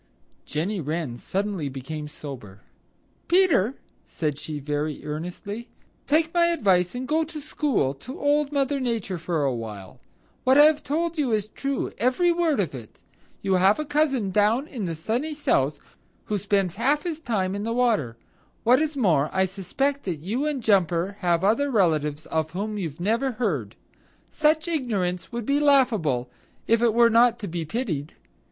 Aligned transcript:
Jenny 0.47 0.81
Wren 0.81 1.15
suddenly 1.15 1.69
became 1.69 2.07
sober. 2.07 2.61
"Peter," 3.27 3.75
said 4.07 4.39
she 4.39 4.57
very 4.59 5.05
earnestly, 5.05 5.69
"take 6.07 6.33
my 6.33 6.47
advice 6.47 6.95
and 6.95 7.07
go 7.07 7.23
to 7.25 7.39
school 7.39 7.93
to 7.93 8.19
Old 8.19 8.51
Mother 8.51 8.79
Nature 8.79 9.19
for 9.19 9.43
awhile. 9.43 9.99
What 10.43 10.57
I 10.57 10.63
have 10.63 10.81
told 10.81 11.19
you 11.19 11.31
is 11.33 11.49
true, 11.49 11.91
every 11.99 12.31
word 12.31 12.59
of 12.59 12.73
it. 12.73 13.03
You 13.43 13.53
have 13.57 13.77
a 13.77 13.85
cousin 13.85 14.31
down 14.31 14.65
in 14.65 14.85
the 14.85 14.95
Sunny 14.95 15.35
South 15.35 15.79
who 16.25 16.39
spends 16.39 16.77
half 16.77 17.03
his 17.03 17.19
time 17.19 17.53
in 17.53 17.61
the 17.61 17.71
water. 17.71 18.17
What 18.63 18.81
is 18.81 18.97
more, 18.97 19.29
I 19.31 19.45
suspect 19.45 20.05
that 20.05 20.15
you 20.15 20.47
and 20.47 20.63
Jumper 20.63 21.17
have 21.19 21.43
other 21.43 21.69
relatives 21.69 22.25
of 22.25 22.49
whom 22.53 22.75
you've 22.79 22.99
never 22.99 23.33
heard. 23.33 23.75
Such 24.31 24.67
ignorance 24.67 25.31
would 25.31 25.45
be 25.45 25.59
laughable 25.59 26.27
if 26.65 26.81
it 26.81 26.95
were 26.95 27.11
not 27.11 27.37
to 27.37 27.47
be 27.47 27.65
pitied. 27.65 28.15